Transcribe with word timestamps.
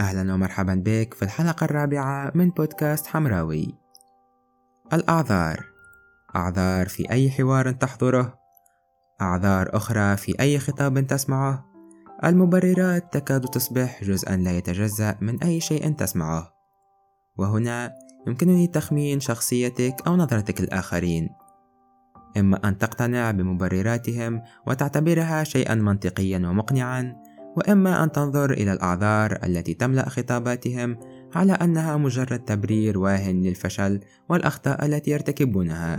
أهلا 0.00 0.34
ومرحبا 0.34 0.82
بك 0.84 1.14
في 1.14 1.22
الحلقة 1.22 1.64
الرابعة 1.64 2.32
من 2.34 2.50
بودكاست 2.50 3.06
حمراوي. 3.06 3.74
الأعذار. 4.92 5.64
أعذار 6.36 6.88
في 6.88 7.10
أي 7.10 7.30
حوار 7.30 7.70
تحضره. 7.72 8.38
أعذار 9.20 9.76
أخرى 9.76 10.16
في 10.16 10.40
أي 10.40 10.58
خطاب 10.58 11.06
تسمعه. 11.06 11.64
المبررات 12.24 13.12
تكاد 13.12 13.44
تصبح 13.44 14.04
جزءا 14.04 14.36
لا 14.36 14.50
يتجزأ 14.50 15.16
من 15.20 15.42
أي 15.42 15.60
شيء 15.60 15.92
تسمعه. 15.92 16.52
وهنا 17.36 17.92
يمكنني 18.26 18.66
تخمين 18.66 19.20
شخصيتك 19.20 19.94
أو 20.06 20.16
نظرتك 20.16 20.60
الآخرين 20.60 21.28
إما 22.36 22.68
أن 22.68 22.78
تقتنع 22.78 23.30
بمبرراتهم 23.30 24.42
وتعتبرها 24.66 25.44
شيئا 25.44 25.74
منطقيا 25.74 26.38
ومقنعا 26.38 27.16
وإما 27.58 28.04
أن 28.04 28.12
تنظر 28.12 28.50
إلى 28.50 28.72
الأعذار 28.72 29.38
التي 29.44 29.74
تملأ 29.74 30.08
خطاباتهم 30.08 30.98
على 31.34 31.52
أنها 31.52 31.96
مجرد 31.96 32.38
تبرير 32.38 32.98
واهن 32.98 33.42
للفشل 33.42 34.00
والأخطاء 34.28 34.86
التي 34.86 35.10
يرتكبونها. 35.10 35.98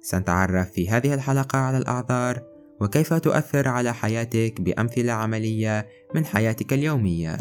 سنتعرف 0.00 0.70
في 0.70 0.90
هذه 0.90 1.14
الحلقة 1.14 1.58
على 1.58 1.78
الأعذار 1.78 2.42
وكيف 2.80 3.14
تؤثر 3.14 3.68
على 3.68 3.94
حياتك 3.94 4.60
بأمثلة 4.60 5.12
عملية 5.12 5.86
من 6.14 6.24
حياتك 6.24 6.72
اليومية. 6.72 7.36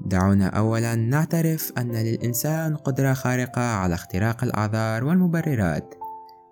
دعونا 0.00 0.46
أولا 0.46 0.94
نعترف 0.94 1.72
أن 1.78 1.92
للإنسان 1.92 2.76
قدرة 2.76 3.12
خارقة 3.12 3.62
على 3.62 3.94
اختراق 3.94 4.44
الأعذار 4.44 5.04
والمبررات، 5.04 5.94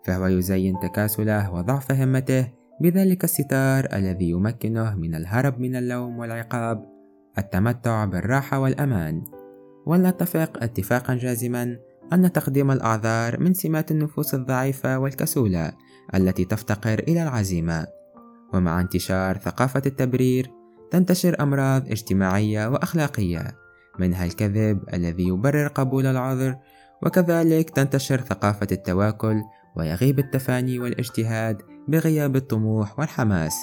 فهو 0.04 0.26
يزين 0.26 0.80
تكاسله 0.80 1.52
وضعف 1.54 1.92
همته 1.92 2.61
بذلك 2.80 3.24
الستار 3.24 3.88
الذي 3.92 4.30
يمكنه 4.30 4.94
من 4.94 5.14
الهرب 5.14 5.60
من 5.60 5.76
اللوم 5.76 6.18
والعقاب 6.18 6.84
التمتع 7.38 8.04
بالراحة 8.04 8.58
والأمان. 8.58 9.22
ولنتفق 9.86 10.62
اتفاقا 10.62 11.14
جازما 11.14 11.76
أن 12.12 12.32
تقديم 12.32 12.70
الأعذار 12.70 13.40
من 13.40 13.54
سمات 13.54 13.90
النفوس 13.90 14.34
الضعيفة 14.34 14.98
والكسولة 14.98 15.72
التي 16.14 16.44
تفتقر 16.44 16.98
إلى 16.98 17.22
العزيمة. 17.22 17.86
ومع 18.54 18.80
انتشار 18.80 19.38
ثقافة 19.38 19.82
التبرير 19.86 20.50
تنتشر 20.90 21.36
أمراض 21.40 21.90
اجتماعية 21.90 22.68
وأخلاقية 22.68 23.56
منها 23.98 24.24
الكذب 24.24 24.82
الذي 24.94 25.28
يبرر 25.28 25.66
قبول 25.66 26.06
العذر 26.06 26.56
وكذلك 27.02 27.70
تنتشر 27.70 28.20
ثقافة 28.20 28.66
التواكل 28.72 29.42
ويغيب 29.76 30.18
التفاني 30.18 30.78
والاجتهاد 30.78 31.62
بغياب 31.88 32.36
الطموح 32.36 32.98
والحماس. 32.98 33.54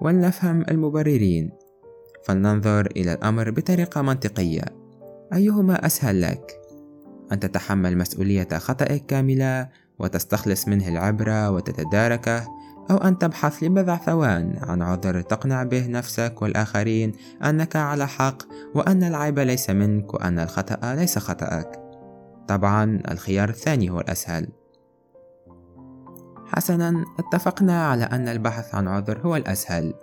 ولنفهم 0.00 0.64
المبررين. 0.70 1.50
فلننظر 2.24 2.86
إلى 2.86 3.12
الأمر 3.12 3.50
بطريقة 3.50 4.02
منطقية. 4.02 4.64
أيهما 5.32 5.86
أسهل 5.86 6.22
لك؟ 6.22 6.60
أن 7.32 7.40
تتحمل 7.40 7.98
مسؤولية 7.98 8.48
خطأك 8.52 9.06
كاملة 9.06 9.68
وتستخلص 9.98 10.68
منه 10.68 10.88
العبرة 10.88 11.50
وتتداركه 11.50 12.48
أو 12.90 12.96
أن 12.96 13.18
تبحث 13.18 13.62
لبضع 13.62 13.96
ثوان 13.96 14.58
عن 14.62 14.82
عذر 14.82 15.20
تقنع 15.20 15.62
به 15.62 15.86
نفسك 15.86 16.42
والآخرين 16.42 17.12
أنك 17.44 17.76
على 17.76 18.08
حق 18.08 18.42
وأن 18.74 19.02
العيب 19.02 19.38
ليس 19.38 19.70
منك 19.70 20.14
وأن 20.14 20.38
الخطأ 20.38 20.94
ليس 20.94 21.18
خطأك. 21.18 21.80
طبعا 22.48 23.02
الخيار 23.10 23.48
الثاني 23.48 23.90
هو 23.90 24.00
الأسهل. 24.00 24.48
حسنا 26.56 27.04
اتفقنا 27.18 27.86
على 27.86 28.04
أن 28.04 28.28
البحث 28.28 28.74
عن 28.74 28.88
عذر 28.88 29.18
هو 29.18 29.36
الأسهل. 29.36 29.94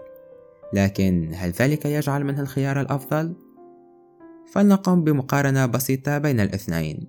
لكن 0.73 1.31
هل 1.35 1.49
ذلك 1.49 1.85
يجعل 1.85 2.23
منه 2.23 2.41
الخيار 2.41 2.81
الأفضل؟ 2.81 3.35
فلنقم 4.51 5.03
بمقارنة 5.03 5.65
بسيطة 5.65 6.17
بين 6.17 6.39
الاثنين. 6.39 7.07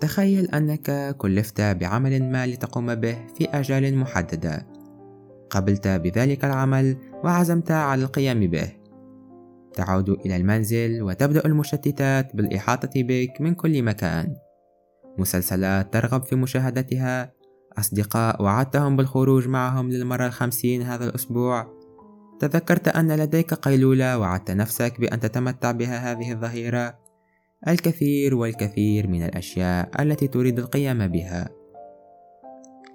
تخيل 0.00 0.46
أنك 0.46 1.16
كلفت 1.16 1.60
بعمل 1.60 2.30
ما 2.32 2.46
لتقوم 2.46 2.94
به 2.94 3.26
في 3.34 3.44
أجال 3.44 3.96
محددة. 3.96 4.66
قبلت 5.50 5.88
بذلك 5.88 6.44
العمل 6.44 6.96
وعزمت 7.24 7.70
على 7.70 8.02
القيام 8.02 8.40
به. 8.40 8.72
تعود 9.72 10.10
إلى 10.10 10.36
المنزل 10.36 11.02
وتبدأ 11.02 11.46
المشتتات 11.46 12.36
بالإحاطة 12.36 12.90
بك 12.96 13.40
من 13.40 13.54
كل 13.54 13.82
مكان. 13.82 14.34
مسلسلات 15.18 15.92
ترغب 15.92 16.22
في 16.22 16.36
مشاهدتها 16.36 17.39
أصدقاء 17.80 18.42
وعدتهم 18.42 18.96
بالخروج 18.96 19.48
معهم 19.48 19.90
للمرة 19.90 20.26
الخمسين 20.26 20.82
هذا 20.82 21.04
الأسبوع. 21.04 21.66
تذكرت 22.40 22.88
أن 22.88 23.12
لديك 23.12 23.54
قيلولة 23.54 24.18
وعدت 24.18 24.50
نفسك 24.50 25.00
بأن 25.00 25.20
تتمتع 25.20 25.70
بها 25.70 26.12
هذه 26.12 26.32
الظهيرة. 26.32 26.94
الكثير 27.68 28.34
والكثير 28.34 29.08
من 29.08 29.22
الأشياء 29.22 30.02
التي 30.02 30.28
تريد 30.28 30.58
القيام 30.58 31.06
بها. 31.06 31.48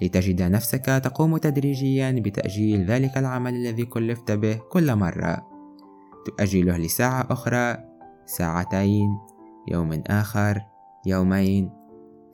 لتجد 0.02 0.42
نفسك 0.42 0.86
تقوم 0.86 1.38
تدريجيا 1.38 2.12
بتأجيل 2.12 2.86
ذلك 2.86 3.18
العمل 3.18 3.54
الذي 3.54 3.86
كلفت 3.86 4.32
به 4.32 4.56
كل 4.56 4.96
مرة. 4.96 5.48
تؤجله 6.26 6.78
لساعة 6.78 7.28
أخرى 7.30 7.78
ساعتين 8.26 9.10
يوم 9.68 10.04
آخر 10.08 10.62
يومين 11.06 11.70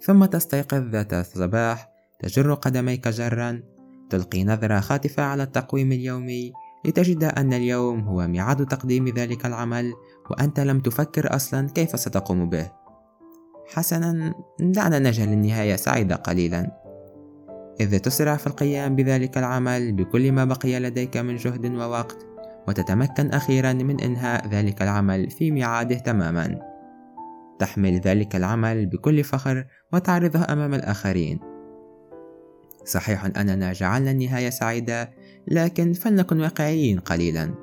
ثم 0.02 0.26
تستيقظ 0.26 0.78
ذات 0.78 1.14
الصباح 1.14 1.91
تجر 2.22 2.54
قدميك 2.54 3.08
جرا 3.08 3.64
تلقي 4.10 4.44
نظرة 4.44 4.80
خاطفة 4.80 5.24
على 5.24 5.44
التقويم 5.44 5.92
اليومي 5.92 6.54
لتجد 6.86 7.24
أن 7.24 7.54
اليوم 7.54 8.00
هو 8.00 8.28
ميعاد 8.28 8.66
تقديم 8.66 9.08
ذلك 9.08 9.46
العمل 9.46 9.94
وأنت 10.32 10.60
لم 10.60 10.80
تفكر 10.80 11.36
أصلا 11.36 11.70
كيف 11.70 12.00
ستقوم 12.00 12.50
به. 12.50 12.72
حسنا 13.74 14.34
دعنا 14.60 15.00
نجهل 15.00 15.34
النهاية 15.34 15.76
سعيدة 15.76 16.16
قليلا. 16.16 16.82
إذ 17.80 18.00
تسرع 18.00 18.36
في 18.36 18.48
القيام 18.48 18.96
بذلك 18.96 19.38
العمل 19.38 19.94
بكل 19.94 20.32
ما 20.32 20.46
بقي 20.46 20.80
لديك 20.80 21.18
من 21.18 21.36
جهد 21.36 21.66
ووقت 21.66 22.28
وتتمكن 22.68 23.30
أخيرا 23.30 23.74
من 23.74 24.02
إنهاء 24.02 24.48
ذلك 24.48 24.82
العمل 24.82 25.30
في 25.30 25.52
ميعاده 25.52 25.96
تماما. 25.96 26.60
تحمل 27.60 28.00
ذلك 28.00 28.36
العمل 28.36 28.86
بكل 28.86 29.24
فخر 29.24 29.66
وتعرضه 29.94 30.46
أمام 30.50 30.74
الآخرين. 30.74 31.51
صحيح 32.86 33.26
أننا 33.26 33.74
جعلنا 33.74 34.12
النهاية 34.12 34.50
سعيدة 34.50 35.12
لكن 35.48 35.94
فلنكن 35.94 36.42
واقعيين 36.42 37.00
قليلا. 37.00 37.54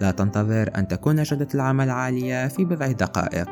لا 0.00 0.10
تنتظر 0.10 0.70
أن 0.76 0.88
تكون 0.88 1.22
جودة 1.22 1.48
العمل 1.54 1.90
عالية 1.90 2.48
في 2.48 2.64
بضع 2.64 2.86
دقائق. 2.86 3.48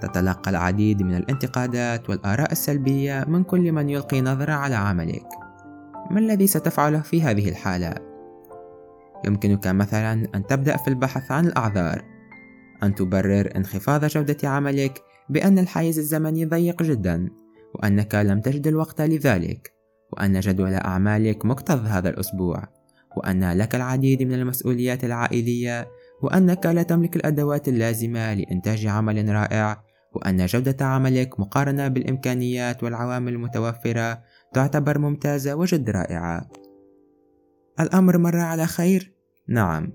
تتلقى 0.00 0.50
العديد 0.50 1.02
من 1.02 1.14
الانتقادات 1.14 2.10
والآراء 2.10 2.52
السلبية 2.52 3.24
من 3.28 3.44
كل 3.44 3.72
من 3.72 3.88
يلقي 3.88 4.20
نظرة 4.20 4.52
على 4.52 4.74
عملك. 4.74 5.26
ما 6.10 6.18
الذي 6.18 6.46
ستفعله 6.46 7.00
في 7.00 7.22
هذه 7.22 7.48
الحالة؟ 7.48 7.94
يمكنك 9.24 9.66
مثلا 9.66 10.28
أن 10.34 10.46
تبدأ 10.46 10.76
في 10.76 10.88
البحث 10.88 11.32
عن 11.32 11.46
الأعذار. 11.46 12.04
أن 12.82 12.94
تبرر 12.94 13.56
انخفاض 13.56 14.04
جودة 14.04 14.48
عملك 14.48 15.02
بأن 15.28 15.58
الحيز 15.58 15.98
الزمني 15.98 16.44
ضيق 16.44 16.82
جدا 16.82 17.28
وأنك 17.74 18.14
لم 18.14 18.40
تجد 18.40 18.66
الوقت 18.66 19.00
لذلك. 19.00 19.77
وأن 20.12 20.40
جدول 20.40 20.74
أعمالك 20.74 21.44
مكتظ 21.44 21.86
هذا 21.86 22.08
الأسبوع 22.08 22.68
وأن 23.16 23.52
لك 23.52 23.74
العديد 23.74 24.22
من 24.22 24.34
المسؤوليات 24.34 25.04
العائلية 25.04 25.88
وأنك 26.22 26.66
لا 26.66 26.82
تملك 26.82 27.16
الأدوات 27.16 27.68
اللازمة 27.68 28.34
لإنتاج 28.34 28.86
عمل 28.86 29.28
رائع 29.28 29.84
وأن 30.12 30.46
جودة 30.46 30.86
عملك 30.86 31.40
مقارنة 31.40 31.88
بالإمكانيات 31.88 32.82
والعوامل 32.82 33.32
المتوفرة 33.32 34.22
تعتبر 34.54 34.98
ممتازة 34.98 35.54
وجد 35.54 35.90
رائعة 35.90 36.50
الأمر 37.80 38.18
مر 38.18 38.36
على 38.36 38.66
خير؟ 38.66 39.12
نعم 39.48 39.92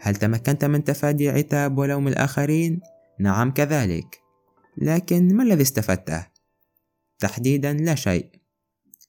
هل 0.00 0.16
تمكنت 0.16 0.64
من 0.64 0.84
تفادي 0.84 1.28
عتاب 1.28 1.78
ولوم 1.78 2.08
الآخرين؟ 2.08 2.80
نعم 3.20 3.50
كذلك 3.50 4.20
لكن 4.76 5.36
ما 5.36 5.42
الذي 5.42 5.62
استفدته؟ 5.62 6.26
تحديدا 7.18 7.72
لا 7.72 7.94
شيء 7.94 8.41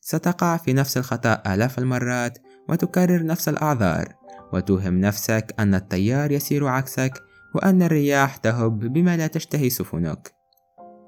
ستقع 0.03 0.57
في 0.57 0.73
نفس 0.73 0.97
الخطأ 0.97 1.41
آلاف 1.53 1.79
المرات 1.79 2.37
وتكرر 2.69 3.25
نفس 3.25 3.49
الأعذار 3.49 4.15
وتوهم 4.53 4.99
نفسك 4.99 5.55
أن 5.59 5.75
التيار 5.75 6.31
يسير 6.31 6.67
عكسك 6.67 7.23
وأن 7.55 7.81
الرياح 7.81 8.37
تهب 8.37 8.79
بما 8.79 9.17
لا 9.17 9.27
تشتهي 9.27 9.69
سفنك. 9.69 10.35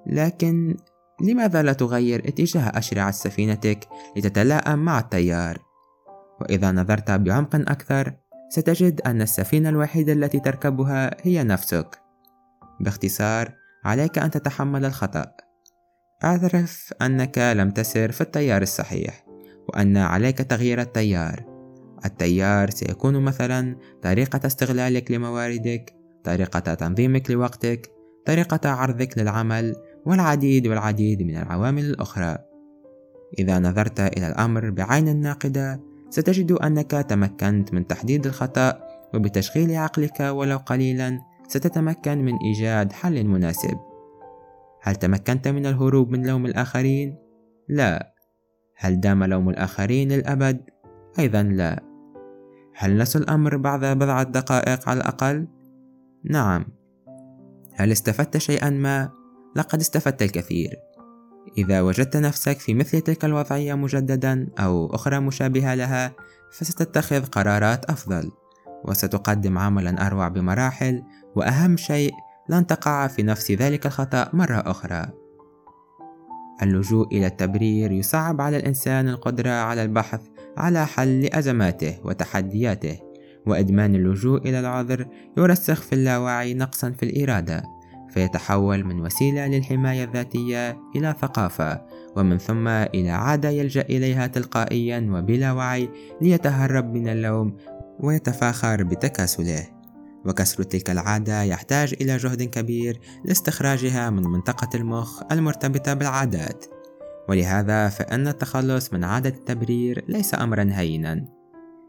لكن 0.08 0.78
لماذا 1.22 1.64
لا 1.64 1.74
تغير 1.74 2.28
اتجاه 2.28 2.62
أشرعة 2.78 3.12
سفينتك 3.12 3.88
لتتلائم 4.18 4.80
مع 4.80 5.00
التيار؟ 5.00 5.58
وإذا 6.42 6.72
نظرت 6.72 7.12
بعمق 7.12 7.56
أكثر 7.56 8.14
ستجد 8.50 9.02
أن 9.02 9.22
السفينة 9.22 9.70
الوحيدة 9.70 10.14
التي 10.14 10.40
تركبها 10.40 11.16
هي 11.22 11.44
نفسك. 11.44 12.02
باختصار 12.80 13.52
عليك 13.86 14.18
أن 14.18 14.32
تتحمل 14.32 14.86
الخطأ. 14.86 15.45
اعترف 16.24 16.94
أنك 17.02 17.38
لم 17.38 17.72
تسر 17.72 18.12
في 18.12 18.22
التيار 18.22 18.62
الصحيح 18.62 19.26
وأن 19.70 19.98
عليك 19.98 20.38
تغيير 20.38 20.82
التيار. 20.82 21.46
التيار 22.06 22.70
سيكون 22.70 23.20
مثلا 23.20 23.76
طريقة 24.02 24.40
استغلالك 24.46 25.12
لمواردك 25.12 25.94
طريقة 26.24 26.74
تنظيمك 26.74 27.32
لوقتك 27.32 27.92
طريقة 28.26 28.70
عرضك 28.70 29.18
للعمل 29.18 29.76
والعديد 30.06 30.68
والعديد 30.68 31.22
من 31.24 31.38
العوامل 31.38 31.86
الأخرى. 31.86 32.38
إذا 33.40 33.60
نظرت 33.60 34.00
إلى 34.00 34.28
الأمر 34.28 34.70
بعين 34.70 35.22
ناقدة 35.22 35.82
ستجد 36.10 36.52
أنك 36.52 36.92
تمكنت 36.92 37.74
من 37.74 37.88
تحديد 37.88 38.26
الخطأ 38.26 38.80
وبتشغيل 39.14 39.76
عقلك 39.76 40.20
ولو 40.20 40.58
قليلا 40.58 41.20
ستتمكن 41.48 42.18
من 42.18 42.34
إيجاد 42.38 42.94
حل 42.94 43.24
مناسب. 43.24 43.95
هل 44.86 44.96
تمكنت 44.96 45.48
من 45.48 45.66
الهروب 45.66 46.12
من 46.12 46.28
لوم 46.28 46.46
الآخرين؟ 46.46 47.18
لا 47.70 48.14
هل 48.76 49.00
دام 49.00 49.24
لوم 49.24 49.50
الآخرين 49.50 50.12
للأبد؟ 50.12 50.62
أيضا 51.20 51.44
لا 51.44 51.84
هل 52.76 52.98
نسوا 52.98 53.22
الأمر 53.22 53.58
بعد 53.58 53.86
بضعة 53.86 54.24
دقائق 54.24 54.90
على 54.90 54.98
الأقل؟ 54.98 55.48
نعم 56.24 56.66
هل 57.74 57.92
استفدت 57.92 58.38
شيئا 58.38 58.70
ما؟ 58.70 59.10
لقد 59.56 59.80
استفدت 59.80 60.22
الكثير 60.22 60.76
إذا 61.58 61.82
وجدت 61.82 62.18
نفسك 62.18 62.60
في 62.60 62.74
مثل 62.74 63.02
تلك 63.02 63.26
الوضعية 63.26 63.74
مجددا 63.74 64.48
أو 64.60 64.96
أخرى 64.96 65.20
مشابهة 65.20 65.76
لها 65.76 66.14
فستتخذ 66.52 67.26
قرارات 67.26 67.86
أفضل 67.86 68.32
وستقدم 68.84 69.58
عملا 69.58 70.08
أروع 70.08 70.28
بمراحل 70.28 71.04
وأهم 71.36 71.78
شيء 71.78 72.12
لن 72.50 72.68
تقع 72.68 73.08
في 73.08 73.24
نفس 73.24 73.52
ذلك 73.52 73.86
الخطأ 73.86 74.30
مرة 74.34 74.64
أخرى. 74.66 75.06
اللجوء 76.64 77.08
إلى 77.08 77.28
التبرير 77.28 77.92
يصعب 77.92 78.42
على 78.42 78.58
الإنسان 78.58 79.10
القدرة 79.10 79.50
على 79.50 79.84
البحث 79.84 80.22
على 80.58 80.86
حل 80.86 81.22
لأزماته 81.22 81.98
وتحدياته 82.04 83.00
وإدمان 83.46 83.96
اللجوء 83.96 84.38
إلى 84.42 84.60
العذر 84.60 85.08
يرسخ 85.38 85.82
في 85.82 85.94
اللاوعي 85.94 86.54
نقصا 86.54 86.92
في 86.92 87.04
الإرادة 87.04 87.64
فيتحول 88.10 88.84
من 88.84 89.02
وسيلة 89.02 89.48
للحماية 89.48 90.04
الذاتية 90.04 90.78
إلى 90.96 91.16
ثقافة 91.22 91.82
ومن 92.16 92.38
ثم 92.38 92.68
إلى 92.68 93.10
عادة 93.10 93.50
يلجأ 93.50 93.82
إليها 93.82 94.28
تلقائيا 94.28 95.08
وبلا 95.12 95.52
وعي 95.52 95.90
ليتهرب 96.22 96.94
من 96.94 97.08
اللوم 97.08 97.58
ويتفاخر 98.00 98.84
بتكاسله. 98.84 99.75
وكسر 100.26 100.64
تلك 100.64 100.90
العادة 100.90 101.44
يحتاج 101.44 101.96
إلى 102.02 102.18
جهد 102.18 102.44
كبير 102.44 103.00
لاستخراجها 103.26 104.10
من 104.10 104.24
منطقة 104.24 104.70
المخ 104.76 105.24
المرتبطة 105.32 105.94
بالعادات. 105.94 106.66
ولهذا 107.30 107.90
فإن 107.90 108.28
التخلص 108.28 108.94
من 108.94 109.04
عادة 109.04 109.30
التبرير 109.30 110.06
ليس 110.08 110.36
أمرا 110.36 110.70
هينا. 110.72 111.26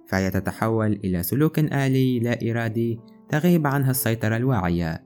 فهي 0.07 0.31
تتحول 0.31 0.93
إلى 0.93 1.23
سلوك 1.23 1.59
آلي 1.59 2.21
لا 2.21 2.51
إرادي 2.51 3.01
تغيب 3.29 3.67
عنها 3.67 3.91
السيطرة 3.91 4.37
الواعية. 4.37 5.05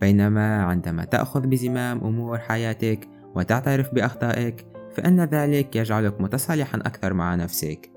بينما 0.00 0.62
عندما 0.62 1.04
تأخذ 1.04 1.46
بزمام 1.46 1.98
أمور 1.98 2.38
حياتك 2.38 3.08
وتعترف 3.34 3.94
بأخطائك 3.94 4.66
فإن 4.94 5.20
ذلك 5.20 5.76
يجعلك 5.76 6.20
متصالحا 6.20 6.78
أكثر 6.78 7.14
مع 7.14 7.34
نفسك. 7.34 7.90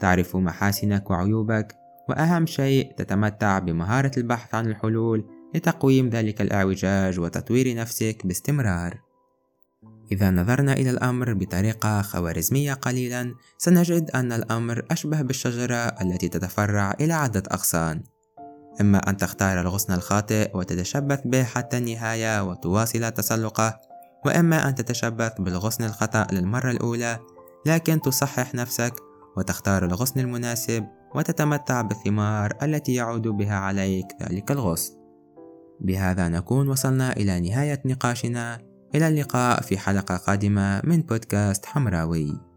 تعرف 0.00 0.36
محاسنك 0.36 1.10
وعيوبك 1.10 1.83
وأهم 2.08 2.46
شيء 2.46 2.92
تتمتع 2.96 3.58
بمهارة 3.58 4.12
البحث 4.16 4.54
عن 4.54 4.66
الحلول 4.66 5.24
لتقويم 5.54 6.08
ذلك 6.08 6.40
الإعوجاج 6.40 7.20
وتطوير 7.20 7.76
نفسك 7.76 8.26
باستمرار. 8.26 9.00
إذا 10.12 10.30
نظرنا 10.30 10.72
إلى 10.72 10.90
الأمر 10.90 11.34
بطريقة 11.34 12.02
خوارزمية 12.02 12.72
قليلا 12.72 13.34
سنجد 13.58 14.10
أن 14.10 14.32
الأمر 14.32 14.82
أشبه 14.90 15.22
بالشجرة 15.22 15.76
التي 15.76 16.28
تتفرع 16.28 16.94
إلى 17.00 17.12
عدة 17.12 17.42
أغصان 17.52 18.02
إما 18.80 18.98
أن 18.98 19.16
تختار 19.16 19.60
الغصن 19.60 19.92
الخاطئ 19.92 20.56
وتتشبث 20.56 21.20
به 21.24 21.44
حتى 21.44 21.78
النهاية 21.78 22.42
وتواصل 22.42 23.10
تسلقه 23.10 23.80
وإما 24.26 24.68
أن 24.68 24.74
تتشبث 24.74 25.32
بالغصن 25.38 25.84
الخطأ 25.84 26.26
للمرة 26.32 26.70
الأولى 26.70 27.18
لكن 27.66 28.00
تصحح 28.00 28.54
نفسك 28.54 28.94
وتختار 29.36 29.84
الغصن 29.84 30.20
المناسب 30.20 30.86
وتتمتع 31.14 31.80
بالثمار 31.80 32.52
التي 32.62 32.94
يعود 32.94 33.28
بها 33.28 33.54
عليك 33.54 34.06
ذلك 34.22 34.50
الغصن 34.50 35.04
بهذا 35.80 36.28
نكون 36.28 36.68
وصلنا 36.68 37.12
إلى 37.12 37.40
نهاية 37.40 37.82
نقاشنا. 37.84 38.58
إلى 38.94 39.08
اللقاء 39.08 39.60
في 39.60 39.78
حلقة 39.78 40.16
قادمة 40.16 40.80
من 40.84 41.02
بودكاست 41.02 41.66
حمراوي. 41.66 42.53